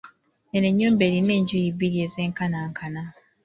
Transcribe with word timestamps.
Eno 0.55 0.67
ennyumba 0.71 1.03
erina 1.09 1.31
enjuyi 1.39 1.69
bbiri 1.73 1.97
ez'enkanankana. 2.05 3.03